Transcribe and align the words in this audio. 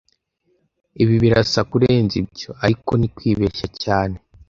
Ibi 1.01 1.15
birasa 1.23 1.59
kurenza 1.69 2.13
ibyo, 2.21 2.49
ariko 2.65 2.91
ni 2.97 3.07
kwibeshya 3.15 3.67
cyane 3.83 4.17